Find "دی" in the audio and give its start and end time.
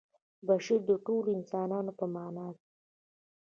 2.55-2.65